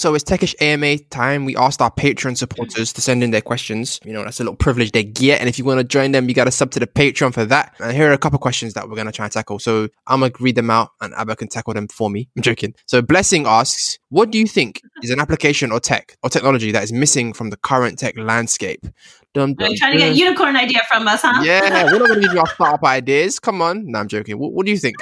So 0.00 0.14
it's 0.14 0.24
Techish 0.24 0.54
AMA 0.62 0.96
time. 1.10 1.44
We 1.44 1.54
asked 1.56 1.82
our 1.82 1.90
Patreon 1.90 2.34
supporters 2.34 2.90
to 2.94 3.02
send 3.02 3.22
in 3.22 3.32
their 3.32 3.42
questions. 3.42 4.00
You 4.02 4.14
know, 4.14 4.24
that's 4.24 4.40
a 4.40 4.44
little 4.44 4.56
privilege 4.56 4.92
they 4.92 5.04
get. 5.04 5.40
And 5.40 5.46
if 5.46 5.58
you 5.58 5.64
want 5.66 5.76
to 5.76 5.84
join 5.84 6.12
them, 6.12 6.26
you 6.26 6.34
got 6.34 6.44
to 6.44 6.50
sub 6.50 6.70
to 6.70 6.80
the 6.80 6.86
Patreon 6.86 7.34
for 7.34 7.44
that. 7.44 7.74
And 7.80 7.94
here 7.94 8.08
are 8.08 8.14
a 8.14 8.18
couple 8.18 8.38
questions 8.38 8.72
that 8.72 8.88
we're 8.88 8.94
going 8.94 9.08
to 9.08 9.12
try 9.12 9.26
and 9.26 9.32
tackle. 9.32 9.58
So 9.58 9.90
I'm 10.06 10.20
going 10.20 10.32
to 10.32 10.42
read 10.42 10.54
them 10.54 10.70
out 10.70 10.92
and 11.02 11.12
Abba 11.12 11.36
can 11.36 11.48
tackle 11.48 11.74
them 11.74 11.86
for 11.88 12.08
me. 12.08 12.30
I'm 12.34 12.40
joking. 12.40 12.74
So 12.86 13.02
Blessing 13.02 13.46
asks, 13.46 13.98
what 14.08 14.30
do 14.30 14.38
you 14.38 14.46
think 14.46 14.80
is 15.02 15.10
an 15.10 15.20
application 15.20 15.70
or 15.70 15.80
tech 15.80 16.16
or 16.22 16.30
technology 16.30 16.72
that 16.72 16.82
is 16.82 16.94
missing 16.94 17.34
from 17.34 17.50
the 17.50 17.58
current 17.58 17.98
tech 17.98 18.16
landscape? 18.16 18.86
Dum, 19.34 19.52
dum, 19.52 19.66
Are 19.66 19.70
you 19.70 19.76
trying 19.76 19.92
to 19.92 19.98
get 19.98 20.12
a 20.12 20.14
unicorn 20.14 20.56
idea 20.56 20.80
from 20.88 21.06
us, 21.08 21.20
huh? 21.22 21.42
Yeah, 21.44 21.84
we're 21.84 21.98
not 21.98 22.08
going 22.08 22.22
to 22.22 22.26
give 22.26 22.32
you 22.32 22.40
our 22.40 22.46
startup 22.54 22.84
ideas. 22.84 23.38
Come 23.38 23.60
on. 23.60 23.90
No, 23.90 23.98
I'm 23.98 24.08
joking. 24.08 24.38
What, 24.38 24.54
what 24.54 24.64
do 24.64 24.72
you 24.72 24.78
think? 24.78 24.96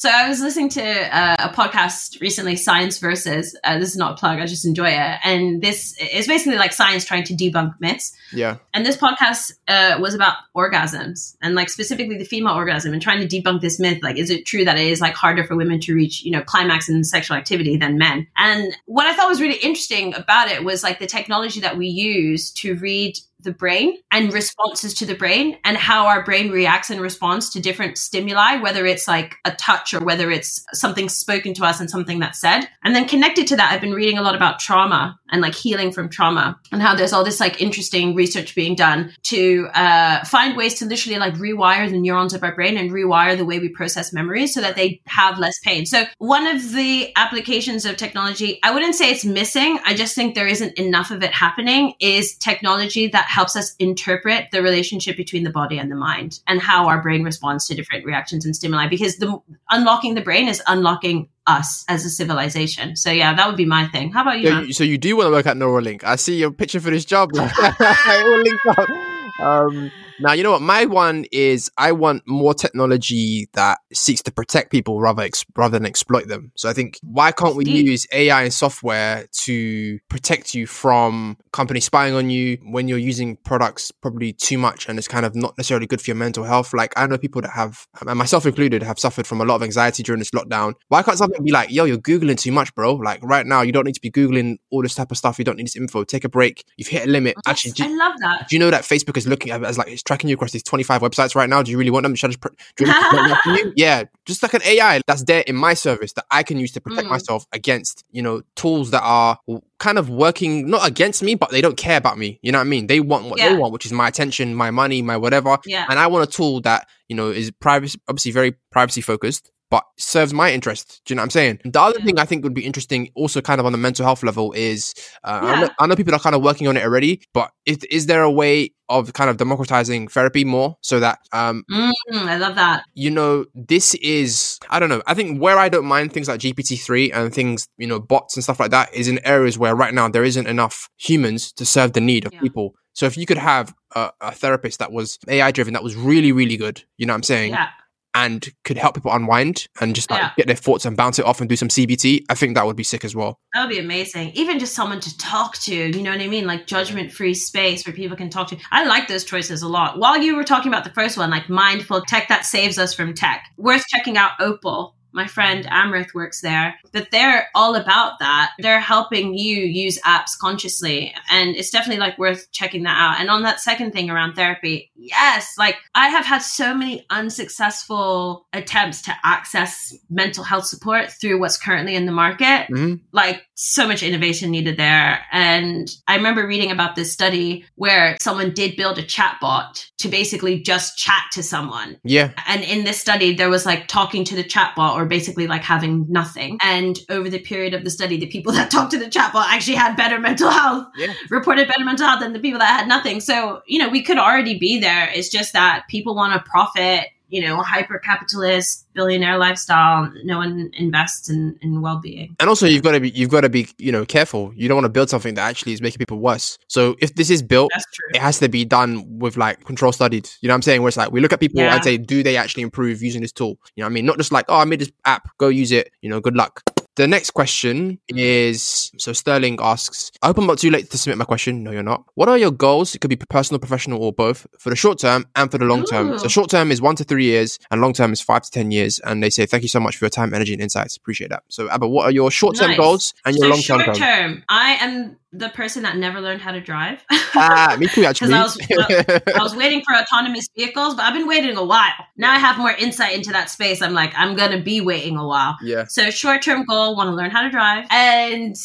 So 0.00 0.08
I 0.08 0.30
was 0.30 0.40
listening 0.40 0.70
to 0.70 0.82
uh, 0.82 1.36
a 1.38 1.48
podcast 1.50 2.22
recently, 2.22 2.56
Science 2.56 2.96
Versus. 2.96 3.54
Uh, 3.62 3.78
this 3.78 3.90
is 3.90 3.98
not 3.98 4.12
a 4.12 4.16
plug; 4.16 4.38
I 4.38 4.46
just 4.46 4.64
enjoy 4.64 4.88
it. 4.88 5.18
And 5.24 5.60
this 5.60 5.94
is 6.00 6.26
basically 6.26 6.56
like 6.56 6.72
science 6.72 7.04
trying 7.04 7.24
to 7.24 7.34
debunk 7.34 7.74
myths. 7.80 8.16
Yeah. 8.32 8.56
And 8.72 8.86
this 8.86 8.96
podcast 8.96 9.52
uh, 9.68 9.98
was 10.00 10.14
about 10.14 10.36
orgasms 10.56 11.36
and 11.42 11.54
like 11.54 11.68
specifically 11.68 12.16
the 12.16 12.24
female 12.24 12.54
orgasm 12.54 12.94
and 12.94 13.02
trying 13.02 13.20
to 13.20 13.28
debunk 13.28 13.60
this 13.60 13.78
myth. 13.78 13.98
Like, 14.02 14.16
is 14.16 14.30
it 14.30 14.46
true 14.46 14.64
that 14.64 14.78
it 14.78 14.86
is 14.86 15.02
like 15.02 15.12
harder 15.12 15.44
for 15.44 15.54
women 15.54 15.80
to 15.80 15.94
reach, 15.94 16.24
you 16.24 16.30
know, 16.30 16.40
climax 16.40 16.88
in 16.88 17.04
sexual 17.04 17.36
activity 17.36 17.76
than 17.76 17.98
men? 17.98 18.26
And 18.38 18.74
what 18.86 19.06
I 19.06 19.14
thought 19.14 19.28
was 19.28 19.42
really 19.42 19.58
interesting 19.58 20.14
about 20.14 20.48
it 20.48 20.64
was 20.64 20.82
like 20.82 20.98
the 20.98 21.06
technology 21.06 21.60
that 21.60 21.76
we 21.76 21.88
use 21.88 22.50
to 22.52 22.74
read 22.76 23.18
the 23.42 23.52
brain 23.52 23.96
and 24.10 24.32
responses 24.32 24.94
to 24.94 25.06
the 25.06 25.14
brain 25.14 25.58
and 25.64 25.76
how 25.76 26.06
our 26.06 26.24
brain 26.24 26.50
reacts 26.50 26.90
in 26.90 27.00
response 27.00 27.50
to 27.50 27.60
different 27.60 27.98
stimuli, 27.98 28.56
whether 28.56 28.86
it's 28.86 29.08
like 29.08 29.36
a 29.44 29.52
touch 29.52 29.94
or 29.94 30.00
whether 30.00 30.30
it's 30.30 30.64
something 30.72 31.08
spoken 31.08 31.54
to 31.54 31.64
us 31.64 31.80
and 31.80 31.90
something 31.90 32.18
that's 32.18 32.40
said. 32.40 32.68
And 32.84 32.94
then 32.94 33.08
connected 33.08 33.46
to 33.48 33.56
that, 33.56 33.72
I've 33.72 33.80
been 33.80 33.94
reading 33.94 34.18
a 34.18 34.22
lot 34.22 34.34
about 34.34 34.58
trauma 34.58 35.18
and 35.30 35.40
like 35.40 35.54
healing 35.54 35.92
from 35.92 36.08
trauma 36.08 36.58
and 36.72 36.82
how 36.82 36.94
there's 36.94 37.12
all 37.12 37.24
this 37.24 37.40
like 37.40 37.60
interesting 37.60 38.14
research 38.14 38.54
being 38.54 38.74
done 38.74 39.12
to 39.24 39.68
uh, 39.74 40.24
find 40.24 40.56
ways 40.56 40.74
to 40.74 40.86
literally 40.86 41.18
like 41.18 41.34
rewire 41.34 41.88
the 41.88 41.98
neurons 41.98 42.34
of 42.34 42.42
our 42.42 42.54
brain 42.54 42.76
and 42.76 42.90
rewire 42.90 43.36
the 43.36 43.44
way 43.44 43.58
we 43.58 43.68
process 43.68 44.12
memories 44.12 44.52
so 44.52 44.60
that 44.60 44.76
they 44.76 45.00
have 45.06 45.38
less 45.38 45.58
pain. 45.60 45.86
So 45.86 46.04
one 46.18 46.46
of 46.46 46.72
the 46.72 47.12
applications 47.16 47.84
of 47.84 47.96
technology, 47.96 48.58
I 48.62 48.72
wouldn't 48.72 48.94
say 48.94 49.10
it's 49.10 49.24
missing. 49.24 49.78
I 49.84 49.94
just 49.94 50.14
think 50.14 50.34
there 50.34 50.48
isn't 50.48 50.78
enough 50.78 51.10
of 51.10 51.22
it 51.22 51.32
happening 51.32 51.94
is 52.00 52.36
technology 52.36 53.08
that 53.08 53.26
helps 53.30 53.54
us 53.54 53.76
interpret 53.78 54.50
the 54.50 54.60
relationship 54.60 55.16
between 55.16 55.44
the 55.44 55.50
body 55.50 55.78
and 55.78 55.90
the 55.90 55.94
mind 55.94 56.40
and 56.48 56.60
how 56.60 56.88
our 56.88 57.00
brain 57.00 57.22
responds 57.22 57.64
to 57.68 57.76
different 57.76 58.04
reactions 58.04 58.44
and 58.44 58.56
stimuli 58.56 58.88
because 58.88 59.18
the 59.18 59.38
unlocking 59.70 60.16
the 60.16 60.20
brain 60.20 60.48
is 60.48 60.60
unlocking 60.66 61.28
us 61.46 61.84
as 61.88 62.04
a 62.04 62.10
civilization. 62.10 62.96
So 62.96 63.12
yeah, 63.12 63.32
that 63.32 63.46
would 63.46 63.56
be 63.56 63.64
my 63.64 63.86
thing. 63.86 64.10
How 64.10 64.22
about 64.22 64.40
you? 64.40 64.48
So, 64.48 64.70
so 64.78 64.84
you 64.84 64.98
do 64.98 65.16
want 65.16 65.28
to 65.28 65.30
work 65.30 65.46
at 65.46 65.56
Neuralink? 65.56 66.02
I 66.02 66.16
see 66.16 66.38
your 66.38 66.50
picture 66.50 66.80
for 66.80 66.90
this 66.90 67.04
job. 67.04 67.30
um, 69.40 69.92
now, 70.20 70.32
you 70.32 70.42
know 70.42 70.52
what? 70.52 70.62
My 70.62 70.84
one 70.84 71.24
is 71.32 71.70
I 71.76 71.92
want 71.92 72.22
more 72.26 72.54
technology 72.54 73.48
that 73.54 73.78
seeks 73.92 74.22
to 74.22 74.32
protect 74.32 74.70
people 74.70 75.00
rather 75.00 75.22
ex- 75.22 75.44
rather 75.56 75.78
than 75.78 75.86
exploit 75.86 76.28
them. 76.28 76.52
So 76.56 76.68
I 76.68 76.72
think 76.72 76.98
why 77.02 77.32
can't 77.32 77.56
we 77.56 77.64
use 77.64 78.06
AI 78.12 78.42
and 78.42 78.52
software 78.52 79.26
to 79.44 79.98
protect 80.08 80.54
you 80.54 80.66
from 80.66 81.38
companies 81.52 81.84
spying 81.84 82.14
on 82.14 82.30
you 82.30 82.58
when 82.64 82.88
you're 82.88 82.98
using 82.98 83.36
products 83.36 83.90
probably 83.90 84.32
too 84.32 84.58
much 84.58 84.88
and 84.88 84.98
it's 84.98 85.08
kind 85.08 85.26
of 85.26 85.34
not 85.34 85.56
necessarily 85.56 85.86
good 85.86 86.00
for 86.00 86.10
your 86.10 86.16
mental 86.16 86.44
health? 86.44 86.72
Like 86.72 86.92
I 86.96 87.06
know 87.06 87.18
people 87.18 87.42
that 87.42 87.50
have, 87.50 87.86
and 88.06 88.18
myself 88.18 88.46
included, 88.46 88.82
have 88.82 88.98
suffered 88.98 89.26
from 89.26 89.40
a 89.40 89.44
lot 89.44 89.56
of 89.56 89.62
anxiety 89.62 90.02
during 90.02 90.18
this 90.18 90.30
lockdown. 90.30 90.74
Why 90.88 91.02
can't 91.02 91.18
something 91.18 91.42
be 91.42 91.52
like, 91.52 91.70
yo, 91.70 91.84
you're 91.84 91.98
googling 91.98 92.38
too 92.38 92.52
much, 92.52 92.74
bro? 92.74 92.94
Like 92.94 93.20
right 93.22 93.46
now, 93.46 93.62
you 93.62 93.72
don't 93.72 93.84
need 93.84 93.94
to 93.94 94.00
be 94.00 94.10
googling 94.10 94.58
all 94.70 94.82
this 94.82 94.94
type 94.94 95.10
of 95.10 95.16
stuff. 95.16 95.38
You 95.38 95.44
don't 95.44 95.56
need 95.56 95.66
this 95.66 95.76
info. 95.76 96.04
Take 96.04 96.24
a 96.24 96.28
break. 96.28 96.64
You've 96.76 96.88
hit 96.88 97.06
a 97.06 97.10
limit. 97.10 97.36
Actually, 97.46 97.72
do, 97.72 97.84
I 97.84 97.88
love 97.88 98.14
that. 98.20 98.48
Do 98.48 98.56
you 98.56 98.60
know 98.60 98.70
that 98.70 98.82
Facebook 98.82 99.16
is 99.16 99.26
looking 99.26 99.52
at 99.52 99.62
it 99.62 99.66
as 99.66 99.78
like 99.78 99.88
it's 99.88 100.02
tracking 100.10 100.28
you 100.28 100.34
across 100.34 100.50
these 100.50 100.64
25 100.64 101.02
websites 101.02 101.36
right 101.36 101.48
now. 101.48 101.62
Do 101.62 101.70
you 101.70 101.78
really 101.78 101.92
want 101.92 102.02
them? 102.02 102.16
Should 102.16 102.30
I 102.30 102.32
just, 102.32 102.40
pr- 102.40 102.48
you? 102.80 103.72
yeah, 103.76 104.04
just 104.26 104.42
like 104.42 104.54
an 104.54 104.62
AI 104.64 105.02
that's 105.06 105.22
there 105.22 105.44
in 105.46 105.54
my 105.54 105.74
service 105.74 106.12
that 106.14 106.24
I 106.32 106.42
can 106.42 106.58
use 106.58 106.72
to 106.72 106.80
protect 106.80 107.06
mm. 107.06 107.10
myself 107.10 107.46
against, 107.52 108.04
you 108.10 108.20
know, 108.20 108.42
tools 108.56 108.90
that 108.90 109.02
are 109.02 109.38
kind 109.78 109.98
of 109.98 110.10
working 110.10 110.68
not 110.68 110.86
against 110.86 111.22
me, 111.22 111.36
but 111.36 111.50
they 111.50 111.60
don't 111.60 111.76
care 111.76 111.96
about 111.96 112.18
me. 112.18 112.40
You 112.42 112.50
know 112.50 112.58
what 112.58 112.66
I 112.66 112.70
mean? 112.70 112.88
They 112.88 112.98
want 112.98 113.26
what 113.26 113.38
yeah. 113.38 113.50
they 113.50 113.56
want, 113.56 113.72
which 113.72 113.86
is 113.86 113.92
my 113.92 114.08
attention, 114.08 114.56
my 114.56 114.72
money, 114.72 115.00
my 115.00 115.16
whatever. 115.16 115.56
Yeah. 115.64 115.86
And 115.88 116.00
I 116.00 116.08
want 116.08 116.28
a 116.28 116.32
tool 116.32 116.60
that, 116.62 116.88
you 117.08 117.14
know, 117.14 117.28
is 117.28 117.52
privacy, 117.52 118.00
obviously 118.08 118.32
very 118.32 118.56
privacy 118.72 119.02
focused 119.02 119.52
but 119.70 119.84
serves 119.96 120.34
my 120.34 120.52
interest. 120.52 121.00
Do 121.04 121.12
you 121.12 121.16
know 121.16 121.20
what 121.20 121.24
I'm 121.24 121.30
saying? 121.30 121.60
The 121.64 121.80
other 121.80 121.98
yeah. 122.00 122.04
thing 122.04 122.18
I 122.18 122.24
think 122.24 122.42
would 122.42 122.54
be 122.54 122.66
interesting, 122.66 123.10
also 123.14 123.40
kind 123.40 123.60
of 123.60 123.66
on 123.66 123.72
the 123.72 123.78
mental 123.78 124.04
health 124.04 124.22
level, 124.22 124.52
is 124.52 124.94
uh, 125.24 125.40
yeah. 125.42 125.50
I, 125.50 125.60
know, 125.60 125.70
I, 125.78 125.86
know, 125.86 125.96
people 125.96 126.14
are 126.14 126.18
kind 126.18 126.34
of 126.34 126.42
working 126.42 126.66
on 126.66 126.76
it 126.76 126.84
already, 126.84 127.22
but 127.32 127.50
is, 127.66 127.78
is 127.84 128.06
there 128.06 128.22
a 128.22 128.30
way 128.30 128.72
of 128.88 129.12
kind 129.12 129.30
of 129.30 129.36
democratizing 129.36 130.08
therapy 130.08 130.44
more 130.44 130.76
so 130.80 130.98
that 130.98 131.20
um 131.32 131.64
mm, 131.70 131.92
I 132.12 132.36
love 132.36 132.56
that. 132.56 132.82
You 132.94 133.10
know, 133.10 133.46
this 133.54 133.94
is 133.94 134.58
I 134.68 134.80
don't 134.80 134.88
know. 134.88 135.00
I 135.06 135.14
think 135.14 135.40
where 135.40 135.58
I 135.58 135.68
don't 135.68 135.86
mind 135.86 136.12
things 136.12 136.26
like 136.26 136.40
GPT-3 136.40 137.14
and 137.14 137.32
things, 137.32 137.68
you 137.78 137.86
know, 137.86 138.00
bots 138.00 138.36
and 138.36 138.42
stuff 138.42 138.58
like 138.58 138.72
that 138.72 138.92
is 138.92 139.06
in 139.06 139.24
areas 139.24 139.56
where 139.56 139.76
right 139.76 139.94
now 139.94 140.08
there 140.08 140.24
isn't 140.24 140.48
enough 140.48 140.88
humans 140.96 141.52
to 141.52 141.64
serve 141.64 141.92
the 141.92 142.00
need 142.00 142.26
of 142.26 142.32
yeah. 142.32 142.40
people. 142.40 142.74
So 142.92 143.06
if 143.06 143.16
you 143.16 143.26
could 143.26 143.38
have 143.38 143.72
a, 143.94 144.10
a, 144.20 144.32
therapist 144.32 144.80
that 144.80 144.90
was 144.90 145.16
AI 145.28 145.52
driven, 145.52 145.74
that 145.74 145.84
was 145.84 145.94
really, 145.94 146.32
really 146.32 146.56
good, 146.56 146.82
you 146.98 147.06
know 147.06 147.12
what 147.12 147.18
I'm 147.18 147.22
saying? 147.22 147.52
Yeah 147.52 147.68
and 148.14 148.48
could 148.64 148.76
help 148.76 148.94
people 148.94 149.12
unwind 149.12 149.68
and 149.80 149.94
just 149.94 150.10
like 150.10 150.20
yeah. 150.20 150.32
get 150.36 150.46
their 150.46 150.56
thoughts 150.56 150.84
and 150.84 150.96
bounce 150.96 151.18
it 151.18 151.24
off 151.24 151.40
and 151.40 151.48
do 151.48 151.56
some 151.56 151.68
CBT, 151.68 152.24
I 152.28 152.34
think 152.34 152.54
that 152.56 152.66
would 152.66 152.76
be 152.76 152.84
sick 152.84 153.04
as 153.04 153.14
well. 153.14 153.38
That 153.54 153.62
would 153.62 153.70
be 153.70 153.78
amazing. 153.78 154.30
Even 154.34 154.58
just 154.58 154.74
someone 154.74 155.00
to 155.00 155.16
talk 155.18 155.56
to, 155.58 155.74
you 155.74 156.02
know 156.02 156.10
what 156.10 156.20
I 156.20 156.28
mean? 156.28 156.46
Like 156.46 156.66
judgment 156.66 157.12
free 157.12 157.34
space 157.34 157.86
where 157.86 157.94
people 157.94 158.16
can 158.16 158.30
talk 158.30 158.48
to. 158.48 158.58
I 158.70 158.84
like 158.84 159.08
those 159.08 159.24
choices 159.24 159.62
a 159.62 159.68
lot. 159.68 159.98
While 159.98 160.20
you 160.20 160.36
were 160.36 160.44
talking 160.44 160.72
about 160.72 160.84
the 160.84 160.90
first 160.90 161.16
one, 161.16 161.30
like 161.30 161.48
mindful 161.48 162.02
tech 162.02 162.28
that 162.28 162.44
saves 162.44 162.78
us 162.78 162.94
from 162.94 163.14
tech, 163.14 163.44
worth 163.56 163.86
checking 163.88 164.16
out 164.16 164.32
Opal 164.40 164.96
my 165.12 165.26
friend 165.26 165.64
Amrith 165.66 166.14
works 166.14 166.40
there, 166.40 166.74
but 166.92 167.10
they're 167.10 167.48
all 167.54 167.74
about 167.74 168.18
that. 168.20 168.52
They're 168.58 168.80
helping 168.80 169.34
you 169.34 169.56
use 169.58 170.00
apps 170.00 170.38
consciously. 170.40 171.14
And 171.30 171.56
it's 171.56 171.70
definitely 171.70 172.00
like 172.00 172.18
worth 172.18 172.50
checking 172.52 172.84
that 172.84 172.96
out. 172.98 173.20
And 173.20 173.30
on 173.30 173.42
that 173.42 173.60
second 173.60 173.92
thing 173.92 174.10
around 174.10 174.34
therapy, 174.34 174.90
yes, 174.94 175.54
like 175.58 175.76
I 175.94 176.08
have 176.08 176.24
had 176.24 176.38
so 176.38 176.74
many 176.74 177.06
unsuccessful 177.10 178.46
attempts 178.52 179.02
to 179.02 179.14
access 179.24 179.94
mental 180.08 180.44
health 180.44 180.66
support 180.66 181.10
through 181.10 181.40
what's 181.40 181.58
currently 181.58 181.94
in 181.94 182.06
the 182.06 182.12
market. 182.12 182.68
Mm-hmm. 182.70 182.94
Like 183.12 183.42
so 183.54 183.86
much 183.86 184.02
innovation 184.02 184.50
needed 184.50 184.76
there. 184.76 185.24
And 185.32 185.90
I 186.08 186.16
remember 186.16 186.46
reading 186.46 186.70
about 186.70 186.96
this 186.96 187.12
study 187.12 187.66
where 187.74 188.16
someone 188.20 188.52
did 188.52 188.76
build 188.76 188.98
a 188.98 189.02
chatbot 189.02 189.84
to 189.98 190.08
basically 190.08 190.60
just 190.62 190.96
chat 190.96 191.24
to 191.32 191.42
someone. 191.42 191.98
Yeah. 192.04 192.32
And 192.46 192.62
in 192.64 192.84
this 192.84 193.00
study, 193.00 193.34
there 193.34 193.50
was 193.50 193.66
like 193.66 193.86
talking 193.86 194.24
to 194.24 194.34
the 194.34 194.44
chatbot 194.44 194.99
or 195.00 195.06
basically 195.06 195.46
like 195.46 195.62
having 195.62 196.06
nothing. 196.08 196.58
And 196.62 196.98
over 197.08 197.28
the 197.28 197.38
period 197.38 197.74
of 197.74 197.84
the 197.84 197.90
study, 197.90 198.16
the 198.18 198.26
people 198.26 198.52
that 198.58 198.70
talked 198.70 198.92
to 198.92 198.98
the 198.98 199.06
chatbot 199.06 199.46
actually 199.46 199.76
had 199.76 199.96
better 199.96 200.18
mental 200.18 200.50
health, 200.50 200.86
yeah. 200.96 201.12
reported 201.30 201.68
better 201.68 201.84
mental 201.84 202.06
health 202.06 202.20
than 202.20 202.32
the 202.32 202.40
people 202.40 202.58
that 202.58 202.80
had 202.80 202.88
nothing. 202.88 203.20
So, 203.20 203.62
you 203.66 203.78
know, 203.78 203.88
we 203.88 204.02
could 204.02 204.18
already 204.18 204.58
be 204.58 204.78
there. 204.78 205.10
It's 205.12 205.28
just 205.28 205.52
that 205.54 205.84
people 205.88 206.14
want 206.14 206.34
to 206.34 206.50
profit 206.50 207.06
you 207.30 207.40
know, 207.40 207.62
hyper 207.62 207.98
capitalist 207.98 208.86
billionaire 208.92 209.38
lifestyle. 209.38 210.12
No 210.24 210.38
one 210.38 210.70
invests 210.74 211.30
in, 211.30 211.56
in 211.62 211.80
well 211.80 211.98
being. 211.98 212.36
And 212.40 212.48
also, 212.48 212.66
you've 212.66 212.82
got 212.82 212.92
to 212.92 213.00
be 213.00 213.10
you've 213.10 213.30
got 213.30 213.42
to 213.42 213.48
be 213.48 213.68
you 213.78 213.92
know 213.92 214.04
careful. 214.04 214.52
You 214.54 214.68
don't 214.68 214.76
want 214.76 214.84
to 214.84 214.90
build 214.90 215.10
something 215.10 215.34
that 215.34 215.48
actually 215.48 215.72
is 215.72 215.80
making 215.80 215.98
people 215.98 216.18
worse. 216.18 216.58
So 216.68 216.96
if 217.00 217.14
this 217.14 217.30
is 217.30 217.42
built, 217.42 217.70
it 218.14 218.20
has 218.20 218.38
to 218.40 218.48
be 218.48 218.64
done 218.64 219.18
with 219.18 219.36
like 219.36 219.64
control 219.64 219.92
studied. 219.92 220.28
You 220.40 220.48
know 220.48 220.54
what 220.54 220.56
I'm 220.56 220.62
saying? 220.62 220.82
Where 220.82 220.88
it's 220.88 220.96
like 220.96 221.12
we 221.12 221.20
look 221.20 221.32
at 221.32 221.40
people 221.40 221.60
yeah. 221.60 221.74
and 221.74 221.84
say, 221.84 221.96
do 221.96 222.22
they 222.22 222.36
actually 222.36 222.62
improve 222.62 223.02
using 223.02 223.22
this 223.22 223.32
tool? 223.32 223.58
You 223.76 223.82
know 223.82 223.86
what 223.86 223.92
I 223.92 223.94
mean? 223.94 224.06
Not 224.06 224.18
just 224.18 224.32
like, 224.32 224.46
oh, 224.48 224.58
I 224.58 224.64
made 224.64 224.80
this 224.80 224.92
app, 225.04 225.28
go 225.38 225.48
use 225.48 225.72
it. 225.72 225.92
You 226.02 226.10
know, 226.10 226.20
good 226.20 226.36
luck. 226.36 226.62
The 226.96 227.06
next 227.06 227.30
question 227.30 227.98
mm. 228.12 228.18
is 228.18 228.90
so 228.98 229.12
Sterling 229.12 229.58
asks, 229.60 230.10
I 230.22 230.26
hope 230.26 230.38
I'm 230.38 230.46
not 230.46 230.58
too 230.58 230.70
late 230.70 230.90
to 230.90 230.98
submit 230.98 231.18
my 231.18 231.24
question. 231.24 231.62
No, 231.62 231.70
you're 231.70 231.82
not. 231.82 232.04
What 232.14 232.28
are 232.28 232.36
your 232.36 232.50
goals? 232.50 232.94
It 232.94 233.00
could 233.00 233.10
be 233.10 233.16
personal, 233.16 233.58
professional, 233.58 234.02
or 234.02 234.12
both 234.12 234.46
for 234.58 234.70
the 234.70 234.76
short 234.76 234.98
term 234.98 235.26
and 235.36 235.50
for 235.50 235.58
the 235.58 235.64
long 235.64 235.84
term. 235.84 236.18
So 236.18 236.28
short 236.28 236.50
term 236.50 236.70
is 236.70 236.82
one 236.82 236.96
to 236.96 237.04
three 237.04 237.24
years 237.24 237.58
and 237.70 237.80
long 237.80 237.92
term 237.92 238.12
is 238.12 238.20
five 238.20 238.42
to 238.42 238.50
10 238.50 238.70
years. 238.70 238.98
And 239.00 239.22
they 239.22 239.30
say, 239.30 239.46
thank 239.46 239.62
you 239.62 239.68
so 239.68 239.80
much 239.80 239.96
for 239.96 240.04
your 240.04 240.10
time, 240.10 240.34
energy, 240.34 240.52
and 240.52 240.62
insights. 240.62 240.96
Appreciate 240.96 241.30
that. 241.30 241.44
So 241.48 241.70
Abba, 241.70 241.88
what 241.88 242.04
are 242.04 242.10
your 242.10 242.30
short 242.30 242.56
term 242.56 242.70
nice. 242.70 242.78
goals 242.78 243.14
and 243.24 243.36
your 243.36 243.44
so 243.44 243.50
long 243.50 243.62
term 243.62 243.86
goals? 243.86 243.98
Short 243.98 244.08
term, 244.08 244.44
I 244.48 244.72
am 244.80 245.16
the 245.32 245.48
person 245.50 245.84
that 245.84 245.96
never 245.96 246.20
learned 246.20 246.40
how 246.40 246.52
to 246.52 246.60
drive. 246.60 247.04
ah, 247.10 247.76
me 247.78 247.86
too, 247.86 248.04
actually. 248.04 248.30
Because 248.30 248.58
I 248.58 249.02
was, 249.02 249.22
I 249.36 249.42
was 249.42 249.56
waiting 249.56 249.82
for 249.82 249.94
autonomous 249.94 250.48
vehicles, 250.56 250.94
but 250.94 251.04
I've 251.04 251.14
been 251.14 251.28
waiting 251.28 251.56
a 251.56 251.64
while. 251.64 251.92
Now 252.16 252.32
I 252.32 252.38
have 252.38 252.58
more 252.58 252.72
insight 252.72 253.14
into 253.14 253.30
that 253.30 253.48
space. 253.50 253.80
I'm 253.80 253.94
like, 253.94 254.12
I'm 254.16 254.34
going 254.34 254.50
to 254.50 254.62
be 254.62 254.80
waiting 254.80 255.16
a 255.16 255.26
while. 255.26 255.56
Yeah. 255.62 255.84
So 255.88 256.10
short 256.10 256.42
term 256.42 256.64
goal, 256.64 256.96
want 256.96 257.08
to 257.08 257.14
learn 257.14 257.30
how 257.30 257.42
to 257.42 257.50
drive. 257.50 257.86
And 257.90 258.56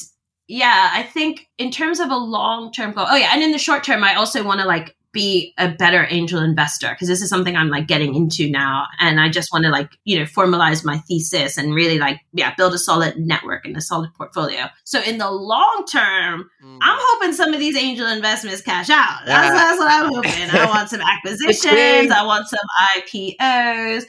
yeah, 0.48 0.92
I 0.94 1.04
think 1.04 1.48
in 1.58 1.72
terms 1.72 2.00
of 2.00 2.10
a 2.10 2.18
long 2.18 2.72
term 2.72 2.94
goal, 2.94 3.06
oh 3.10 3.16
yeah, 3.16 3.30
and 3.34 3.44
in 3.44 3.52
the 3.52 3.58
short 3.58 3.84
term, 3.84 4.04
I 4.04 4.16
also 4.16 4.44
want 4.44 4.60
to 4.60 4.66
like 4.66 4.95
be 5.16 5.54
a 5.58 5.70
better 5.70 6.06
angel 6.12 6.40
investor 6.40 6.90
because 6.92 7.08
this 7.08 7.22
is 7.22 7.30
something 7.30 7.56
I'm 7.56 7.70
like 7.70 7.88
getting 7.88 8.14
into 8.14 8.50
now. 8.52 8.86
And 9.00 9.20
I 9.20 9.30
just 9.30 9.52
want 9.52 9.64
to 9.64 9.72
like, 9.72 9.90
you 10.04 10.20
know, 10.20 10.26
formalize 10.26 10.86
my 10.86 11.00
thesis 11.00 11.58
and 11.58 11.74
really 11.74 11.98
like, 11.98 12.20
yeah, 12.34 12.54
build 12.54 12.74
a 12.74 12.78
solid 12.78 13.18
network 13.18 13.66
and 13.66 13.76
a 13.76 13.82
solid 13.82 14.14
portfolio. 14.14 14.68
So 14.84 15.02
in 15.02 15.18
the 15.18 15.32
long 15.32 15.86
term, 15.92 16.50
mm. 16.64 16.78
I'm 16.82 17.00
hoping 17.02 17.34
some 17.34 17.54
of 17.54 17.60
these 17.60 17.78
angel 17.78 18.08
investments 18.08 18.62
cash 18.62 18.90
out. 18.90 19.22
That's, 19.26 19.48
yeah. 19.48 19.54
that's 19.54 19.80
what 19.80 19.90
I'm 19.90 20.14
hoping. 20.14 20.60
I 20.60 20.66
want 20.68 20.90
some 20.90 21.02
acquisitions. 21.26 22.12
I 22.12 22.24
want 22.26 22.48
some 22.48 22.60
IPOs. 22.98 24.04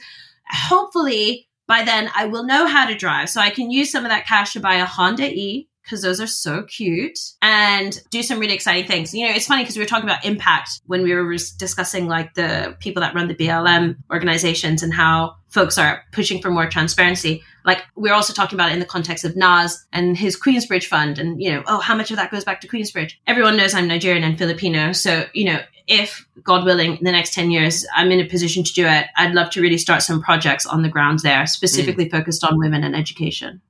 Hopefully 0.49 1.47
by 1.67 1.83
then 1.83 2.09
I 2.15 2.25
will 2.25 2.43
know 2.43 2.67
how 2.67 2.85
to 2.85 2.95
drive. 2.95 3.29
So 3.29 3.39
I 3.39 3.49
can 3.49 3.71
use 3.71 3.91
some 3.91 4.03
of 4.03 4.11
that 4.11 4.27
cash 4.27 4.53
to 4.53 4.59
buy 4.59 4.75
a 4.75 4.85
Honda 4.85 5.25
E 5.25 5.69
because 5.87 6.01
those 6.01 6.19
are 6.19 6.27
so 6.27 6.63
cute 6.63 7.17
and 7.41 7.97
do 8.11 8.21
some 8.21 8.39
really 8.39 8.53
exciting 8.53 8.85
things. 8.85 9.13
You 9.13 9.25
know, 9.25 9.33
it's 9.33 9.47
funny 9.47 9.63
because 9.63 9.77
we 9.77 9.83
were 9.83 9.87
talking 9.87 10.03
about 10.03 10.25
impact 10.25 10.81
when 10.85 11.01
we 11.01 11.13
were 11.13 11.33
discussing 11.57 12.07
like 12.07 12.33
the 12.33 12.75
people 12.79 13.01
that 13.01 13.15
run 13.15 13.29
the 13.29 13.35
BLM 13.35 13.95
organizations 14.11 14.83
and 14.83 14.93
how 14.93 15.37
folks 15.47 15.77
are 15.77 16.03
pushing 16.11 16.41
for 16.41 16.51
more 16.51 16.67
transparency. 16.67 17.41
Like 17.63 17.83
we're 17.95 18.13
also 18.13 18.33
talking 18.33 18.57
about 18.57 18.71
it 18.71 18.73
in 18.73 18.79
the 18.79 18.85
context 18.85 19.23
of 19.23 19.37
Nas 19.37 19.85
and 19.93 20.17
his 20.17 20.37
Queensbridge 20.37 20.85
fund 20.85 21.19
and, 21.19 21.41
you 21.41 21.53
know, 21.53 21.63
oh, 21.67 21.79
how 21.79 21.95
much 21.95 22.11
of 22.11 22.17
that 22.17 22.31
goes 22.31 22.43
back 22.43 22.59
to 22.61 22.67
Queensbridge? 22.67 23.13
Everyone 23.25 23.55
knows 23.55 23.73
I'm 23.73 23.87
Nigerian 23.87 24.25
and 24.25 24.37
Filipino. 24.37 24.91
So, 24.91 25.25
you 25.33 25.45
know, 25.45 25.59
if 25.87 26.27
God 26.43 26.65
willing, 26.65 26.97
in 26.97 27.03
the 27.05 27.13
next 27.13 27.33
10 27.33 27.49
years, 27.49 27.85
I'm 27.95 28.11
in 28.11 28.19
a 28.19 28.27
position 28.27 28.65
to 28.65 28.73
do 28.73 28.85
it, 28.85 29.07
I'd 29.15 29.33
love 29.33 29.49
to 29.51 29.61
really 29.61 29.77
start 29.77 30.03
some 30.03 30.21
projects 30.21 30.65
on 30.65 30.81
the 30.81 30.89
ground 30.89 31.19
there, 31.23 31.47
specifically 31.47 32.07
mm. 32.07 32.11
focused 32.11 32.43
on 32.43 32.59
women 32.59 32.83
and 32.83 32.93
education. 32.93 33.61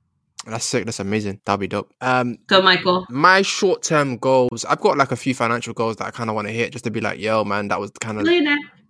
That's 0.50 0.64
sick. 0.64 0.84
That's 0.84 1.00
amazing. 1.00 1.40
That'll 1.44 1.58
be 1.58 1.68
dope. 1.68 1.92
Um, 2.00 2.38
Go, 2.46 2.62
Michael. 2.62 3.06
My 3.10 3.42
short 3.42 3.82
term 3.82 4.16
goals. 4.16 4.64
I've 4.64 4.80
got 4.80 4.96
like 4.96 5.12
a 5.12 5.16
few 5.16 5.34
financial 5.34 5.74
goals 5.74 5.96
that 5.96 6.06
I 6.06 6.10
kind 6.10 6.30
of 6.30 6.36
want 6.36 6.48
to 6.48 6.52
hit, 6.52 6.72
just 6.72 6.84
to 6.84 6.90
be 6.90 7.00
like, 7.00 7.20
yo, 7.20 7.44
man, 7.44 7.68
that 7.68 7.80
was 7.80 7.90
kind 8.00 8.18
of. 8.18 8.26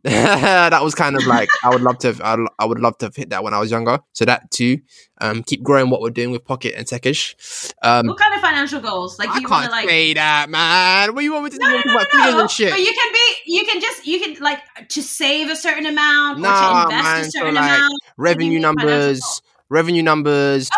that 0.05 0.81
was 0.81 0.95
kind 0.95 1.17
of 1.17 1.27
like 1.27 1.49
I 1.65 1.71
would 1.71 1.83
love 1.83 1.99
to. 1.99 2.15
Have, 2.15 2.49
I 2.59 2.65
would 2.65 2.79
love 2.79 2.97
to 2.99 3.07
have 3.07 3.17
hit 3.17 3.31
that 3.31 3.43
when 3.43 3.53
I 3.53 3.59
was 3.59 3.71
younger. 3.71 3.99
So 4.13 4.25
that 4.27 4.49
too. 4.51 4.79
Um, 5.21 5.43
keep 5.43 5.63
growing 5.63 5.91
what 5.91 6.01
we're 6.01 6.11
doing 6.11 6.31
with 6.31 6.45
Pocket 6.45 6.75
and 6.77 6.87
Techish. 6.87 7.73
Um, 7.83 8.07
what 8.07 8.19
kind 8.19 8.33
of 8.33 8.41
financial 8.41 8.81
goals? 8.81 9.19
Like 9.19 9.29
I 9.31 9.41
you 9.41 9.49
want 9.49 9.65
to 9.65 9.71
like 9.73 9.89
say 9.89 10.15
that, 10.15 10.49
man. 10.51 11.15
What 11.15 11.25
you 11.25 11.33
want 11.33 11.45
me 11.45 11.51
to 11.51 11.59
no, 11.59 11.69
do? 11.69 11.83
No, 11.85 11.95
no, 11.95 12.05
no, 12.15 12.31
no. 12.31 12.41
And 12.43 12.51
shit? 12.51 12.71
But 12.71 12.79
you 12.79 12.93
can 12.93 13.13
be. 13.13 13.35
You 13.47 13.65
can 13.65 13.81
just. 13.81 14.07
You 14.07 14.21
can 14.21 14.43
like 14.43 14.61
to 14.89 15.03
save 15.03 15.51
a 15.51 15.57
certain 15.57 15.87
amount 15.87 16.39
nah, 16.39 16.85
or 16.85 16.89
to 16.89 16.95
invest 16.95 17.05
man, 17.05 17.21
a 17.21 17.31
certain 17.31 17.55
so, 17.55 17.61
like, 17.61 17.79
amount. 17.79 17.93
Revenue 18.17 18.61
numbers 18.61 19.43
revenue 19.71 20.03
numbers. 20.03 20.71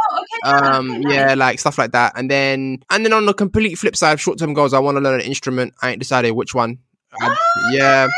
Um, 0.45 1.03
yeah, 1.03 1.35
like 1.35 1.61
stuff 1.61 1.79
like 1.79 1.93
that. 1.93 2.13
And 2.17 2.31
then, 2.31 2.83
and 2.91 3.05
then 3.05 3.13
on 3.13 3.27
the 3.27 3.35
complete 3.35 3.77
flip 3.77 3.97
side, 3.97 4.21
short 4.21 4.39
term 4.39 4.55
goals, 4.55 4.73
I 4.73 4.79
want 4.79 4.97
to 4.97 5.01
learn 5.01 5.21
an 5.21 5.27
instrument. 5.27 5.75
I 5.83 5.91
ain't 5.91 5.99
decided 5.99 6.33
which 6.33 6.55
one. 6.55 6.79
I, 7.21 7.29
oh, 7.29 7.71
yeah. 7.73 8.05
Okay. 8.05 8.13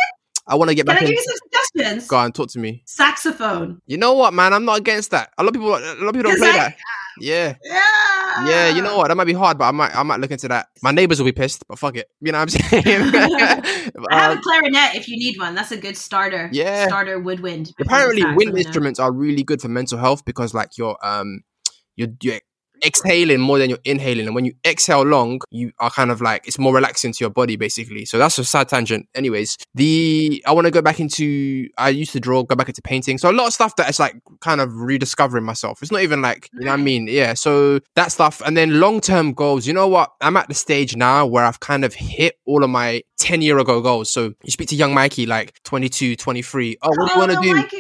I 0.46 0.56
want 0.56 0.70
to 0.70 0.74
get 0.74 0.86
Can 0.86 0.94
back. 0.94 0.98
Can 0.98 1.06
I 1.06 1.10
give 1.10 1.18
you 1.18 1.24
some 1.24 1.36
suggestions? 1.72 2.08
Go 2.08 2.16
on, 2.16 2.32
talk 2.32 2.48
to 2.50 2.58
me. 2.58 2.82
Saxophone. 2.84 3.80
You 3.86 3.96
know 3.96 4.14
what, 4.14 4.34
man? 4.34 4.52
I'm 4.52 4.64
not 4.64 4.78
against 4.78 5.12
that. 5.12 5.30
A 5.38 5.42
lot 5.42 5.48
of 5.48 5.54
people, 5.54 5.68
a 5.68 5.78
lot 5.78 6.08
of 6.08 6.14
people 6.14 6.22
don't 6.22 6.38
play 6.38 6.50
I, 6.50 6.52
that. 6.52 6.76
Yeah. 7.20 7.54
Yeah. 7.62 8.46
Yeah, 8.46 8.68
you 8.74 8.82
know 8.82 8.96
what? 8.96 9.08
That 9.08 9.16
might 9.16 9.26
be 9.26 9.34
hard, 9.34 9.58
but 9.58 9.66
I 9.66 9.70
might 9.70 9.94
I 9.94 10.02
might 10.02 10.20
look 10.20 10.30
into 10.30 10.48
that. 10.48 10.68
My 10.82 10.90
neighbors 10.90 11.18
will 11.18 11.26
be 11.26 11.32
pissed, 11.32 11.66
but 11.68 11.78
fuck 11.78 11.96
it. 11.96 12.08
You 12.20 12.32
know 12.32 12.38
what 12.38 12.54
I'm 12.54 12.70
saying? 12.70 13.02
I 14.10 14.16
have 14.16 14.30
a 14.30 14.36
um, 14.36 14.42
clarinet 14.42 14.94
if 14.94 15.08
you 15.08 15.18
need 15.18 15.38
one. 15.38 15.54
That's 15.54 15.70
a 15.70 15.76
good 15.76 15.96
starter. 15.96 16.48
Yeah. 16.52 16.86
Starter 16.86 17.18
woodwind. 17.18 17.72
Apparently 17.80 18.24
wind 18.34 18.56
instruments 18.56 18.98
are 18.98 19.12
really 19.12 19.42
good 19.42 19.60
for 19.60 19.68
mental 19.68 19.98
health 19.98 20.24
because 20.24 20.54
like 20.54 20.78
your 20.78 20.96
um 21.06 21.42
your 21.96 22.08
your 22.22 22.38
exhaling 22.84 23.40
more 23.40 23.58
than 23.58 23.70
you're 23.70 23.78
inhaling. 23.84 24.26
And 24.26 24.34
when 24.34 24.44
you 24.44 24.54
exhale 24.66 25.02
long, 25.02 25.40
you 25.50 25.72
are 25.78 25.90
kind 25.90 26.10
of 26.10 26.20
like, 26.20 26.46
it's 26.46 26.58
more 26.58 26.74
relaxing 26.74 27.12
to 27.12 27.24
your 27.24 27.30
body, 27.30 27.56
basically. 27.56 28.04
So 28.04 28.18
that's 28.18 28.38
a 28.38 28.44
side 28.44 28.68
tangent. 28.68 29.08
Anyways, 29.14 29.56
the, 29.74 30.42
I 30.46 30.52
want 30.52 30.66
to 30.66 30.70
go 30.70 30.82
back 30.82 31.00
into, 31.00 31.68
I 31.78 31.90
used 31.90 32.12
to 32.12 32.20
draw, 32.20 32.42
go 32.42 32.56
back 32.56 32.68
into 32.68 32.82
painting. 32.82 33.18
So 33.18 33.30
a 33.30 33.32
lot 33.32 33.46
of 33.46 33.52
stuff 33.52 33.76
that 33.76 33.88
is 33.88 34.00
like 34.00 34.16
kind 34.40 34.60
of 34.60 34.74
rediscovering 34.74 35.44
myself. 35.44 35.82
It's 35.82 35.92
not 35.92 36.02
even 36.02 36.22
like, 36.22 36.48
you 36.52 36.64
know 36.64 36.72
what 36.72 36.80
I 36.80 36.82
mean? 36.82 37.06
Yeah. 37.08 37.34
So 37.34 37.80
that 37.94 38.12
stuff. 38.12 38.42
And 38.44 38.56
then 38.56 38.80
long 38.80 39.00
term 39.00 39.32
goals, 39.32 39.66
you 39.66 39.72
know 39.72 39.88
what? 39.88 40.12
I'm 40.20 40.36
at 40.36 40.48
the 40.48 40.54
stage 40.54 40.96
now 40.96 41.26
where 41.26 41.44
I've 41.44 41.60
kind 41.60 41.84
of 41.84 41.94
hit 41.94 42.36
all 42.46 42.64
of 42.64 42.70
my 42.70 43.02
10 43.18 43.42
year 43.42 43.58
ago 43.58 43.80
goals. 43.80 44.10
So 44.10 44.34
you 44.42 44.50
speak 44.50 44.68
to 44.70 44.76
young 44.76 44.94
Mikey, 44.94 45.26
like 45.26 45.54
22, 45.64 46.16
23. 46.16 46.78
Oh, 46.82 46.88
what 46.88 46.96
do 46.96 47.02
you 47.02 47.10
oh, 47.14 47.18
want 47.18 47.30
to 47.30 47.40
do? 47.40 47.54
Mikey, 47.54 47.78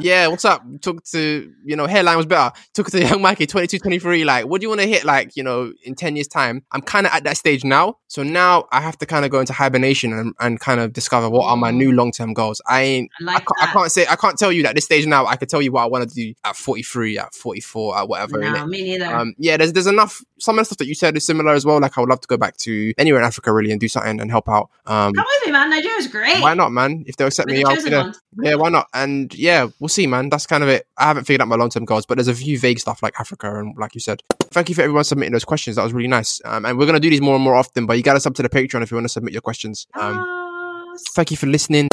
yeah, 0.00 0.26
what's 0.28 0.44
up? 0.44 0.62
Took 0.80 1.04
to, 1.06 1.52
you 1.64 1.76
know, 1.76 1.86
hairline 1.86 2.16
was 2.16 2.26
better. 2.26 2.52
Took 2.74 2.90
to 2.90 3.00
young 3.06 3.20
Mikey, 3.22 3.46
22, 3.46 3.78
23. 3.78 4.24
Like, 4.24 4.46
what 4.46 4.60
do 4.60 4.64
you 4.64 4.68
want 4.68 4.80
to 4.80 4.86
hit, 4.86 5.04
like, 5.04 5.36
you 5.36 5.42
know, 5.42 5.72
in 5.84 5.94
10 5.94 6.16
years' 6.16 6.28
time? 6.28 6.62
I'm 6.72 6.82
kind 6.82 7.06
of 7.06 7.12
at 7.12 7.24
that 7.24 7.36
stage 7.36 7.64
now. 7.64 7.96
So 8.08 8.22
now 8.22 8.66
I 8.72 8.80
have 8.80 8.98
to 8.98 9.06
kind 9.06 9.24
of 9.24 9.30
go 9.30 9.40
into 9.40 9.52
hibernation 9.52 10.12
and, 10.12 10.34
and 10.40 10.58
kind 10.58 10.80
of 10.80 10.92
discover 10.92 11.30
what 11.30 11.46
are 11.46 11.56
my 11.56 11.70
new 11.70 11.92
long 11.92 12.10
term 12.10 12.32
goals. 12.32 12.60
I 12.66 12.82
ain't, 12.82 13.10
I, 13.20 13.24
like 13.24 13.36
I, 13.36 13.38
can't, 13.38 13.70
I, 13.70 13.72
can't, 13.72 13.92
say, 13.92 14.06
I 14.08 14.16
can't 14.16 14.38
tell 14.38 14.50
you 14.50 14.62
that 14.64 14.74
this 14.74 14.84
stage 14.84 15.06
now, 15.06 15.26
I 15.26 15.36
can 15.36 15.48
tell 15.48 15.62
you 15.62 15.72
what 15.72 15.82
I 15.82 15.86
want 15.86 16.08
to 16.08 16.14
do 16.14 16.34
at 16.44 16.56
43, 16.56 17.18
at 17.18 17.34
44, 17.34 17.98
at 17.98 18.08
whatever. 18.08 18.38
No, 18.38 18.66
me 18.66 18.82
neither. 18.82 19.06
Um, 19.06 19.34
yeah, 19.38 19.56
there's, 19.56 19.72
there's 19.72 19.86
enough, 19.86 20.22
some 20.38 20.58
of 20.58 20.62
the 20.62 20.66
stuff 20.66 20.78
that 20.78 20.86
you 20.86 20.94
said 20.94 21.16
is 21.16 21.24
similar 21.24 21.52
as 21.52 21.64
well. 21.64 21.80
Like, 21.80 21.96
I 21.96 22.00
would 22.00 22.10
love 22.10 22.20
to 22.22 22.28
go 22.28 22.36
back 22.36 22.56
to 22.58 22.92
anywhere 22.98 23.20
in 23.20 23.26
Africa 23.26 23.52
really 23.52 23.70
and 23.70 23.80
do 23.80 23.88
something 23.88 24.20
and 24.20 24.30
help 24.30 24.48
out. 24.48 24.70
Um, 24.86 25.12
Come 25.12 25.26
with 25.26 25.46
me, 25.46 25.52
man. 25.52 25.70
Nigeria's 25.70 26.08
great. 26.08 26.40
Why 26.40 26.54
not, 26.54 26.72
man? 26.72 27.04
If 27.06 27.16
they'll 27.16 27.28
accept 27.28 27.48
We're 27.48 27.58
me, 27.58 27.62
the 27.62 27.68
I'll, 27.70 27.80
yeah, 27.90 28.12
yeah, 28.38 28.54
why 28.54 28.68
not? 28.68 28.88
And 28.94 29.34
yeah, 29.34 29.68
we'll 29.78 29.88
see, 29.88 30.06
man. 30.06 30.28
That's 30.28 30.46
kind 30.46 30.62
of 30.62 30.68
it. 30.68 30.86
I 30.96 31.04
haven't 31.04 31.24
figured 31.24 31.42
out 31.42 31.48
my 31.48 31.56
long 31.56 31.70
term 31.70 31.84
goals, 31.84 32.06
but 32.06 32.16
there's 32.16 32.28
a 32.28 32.34
few 32.34 32.58
vague 32.58 32.78
stuff 32.78 33.02
like 33.02 33.14
Africa 33.18 33.58
and 33.58 33.76
like 33.76 33.94
you 33.94 34.00
said. 34.00 34.22
Thank 34.52 34.68
you 34.68 34.74
for 34.74 34.82
everyone 34.82 35.04
submitting 35.04 35.32
those 35.32 35.44
questions. 35.44 35.76
That 35.76 35.84
was 35.84 35.92
really 35.92 36.08
nice. 36.08 36.40
Um, 36.44 36.64
and 36.64 36.78
we're 36.78 36.86
gonna 36.86 37.00
do 37.00 37.10
these 37.10 37.20
more 37.20 37.34
and 37.34 37.44
more 37.44 37.54
often. 37.56 37.86
But 37.86 37.96
you 37.96 38.02
got 38.02 38.14
to 38.14 38.20
sub 38.20 38.34
to 38.36 38.42
the 38.42 38.48
Patreon 38.48 38.82
if 38.82 38.90
you 38.90 38.96
want 38.96 39.04
to 39.04 39.10
submit 39.10 39.32
your 39.32 39.42
questions. 39.42 39.86
Um, 39.94 40.96
thank 41.14 41.30
you 41.30 41.36
for 41.36 41.46
listening. 41.46 41.88